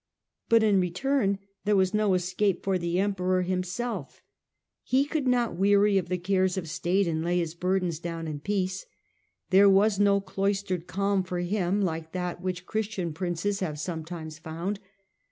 [0.49, 4.23] But in return there was no escape for the Emperor himself.
[4.81, 8.39] He could not weary of the cares of state and lay his burden down in
[8.39, 8.87] peace.
[9.51, 14.79] There was no cloistered calm for him like that which Christian princes have sometimes found.